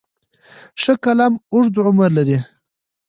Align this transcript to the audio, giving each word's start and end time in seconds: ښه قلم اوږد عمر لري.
ښه 0.81 0.93
قلم 1.03 1.33
اوږد 1.53 1.75
عمر 1.87 2.09
لري. 2.17 2.37